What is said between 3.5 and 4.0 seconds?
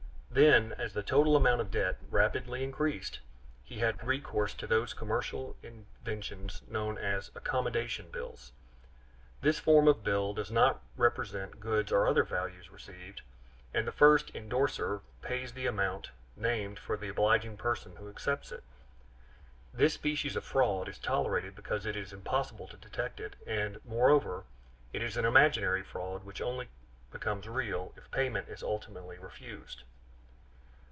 he